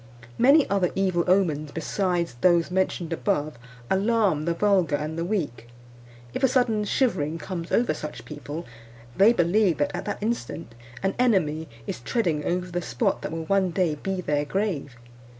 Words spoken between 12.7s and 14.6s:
the spot that will one day be their